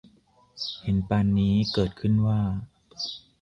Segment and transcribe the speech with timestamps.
[0.81, 2.39] เห็นปานนี้เกิดขึ้นว่า